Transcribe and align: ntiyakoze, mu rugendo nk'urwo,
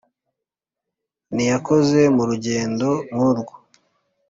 ntiyakoze, 1.33 1.99
mu 2.15 2.23
rugendo 2.29 2.87
nk'urwo, 3.13 3.55